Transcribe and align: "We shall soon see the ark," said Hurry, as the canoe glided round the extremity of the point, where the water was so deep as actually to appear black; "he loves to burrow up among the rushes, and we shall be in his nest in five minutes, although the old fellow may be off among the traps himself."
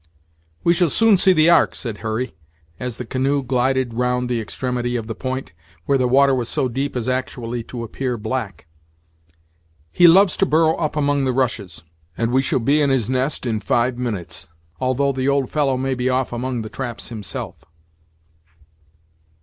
"We 0.63 0.73
shall 0.73 0.89
soon 0.89 1.15
see 1.17 1.31
the 1.31 1.51
ark," 1.51 1.75
said 1.75 1.99
Hurry, 1.99 2.33
as 2.79 2.97
the 2.97 3.05
canoe 3.05 3.43
glided 3.43 3.93
round 3.93 4.29
the 4.29 4.41
extremity 4.41 4.95
of 4.95 5.05
the 5.05 5.13
point, 5.13 5.53
where 5.85 5.99
the 5.99 6.07
water 6.07 6.33
was 6.33 6.49
so 6.49 6.67
deep 6.67 6.95
as 6.95 7.07
actually 7.07 7.61
to 7.65 7.83
appear 7.83 8.17
black; 8.17 8.65
"he 9.91 10.07
loves 10.07 10.35
to 10.37 10.47
burrow 10.47 10.75
up 10.77 10.95
among 10.95 11.25
the 11.25 11.31
rushes, 11.33 11.83
and 12.17 12.31
we 12.31 12.41
shall 12.41 12.57
be 12.57 12.81
in 12.81 12.89
his 12.89 13.11
nest 13.11 13.45
in 13.45 13.59
five 13.59 13.95
minutes, 13.99 14.47
although 14.79 15.11
the 15.11 15.29
old 15.29 15.51
fellow 15.51 15.77
may 15.77 15.93
be 15.93 16.09
off 16.09 16.33
among 16.33 16.63
the 16.63 16.69
traps 16.69 17.09
himself." 17.09 17.57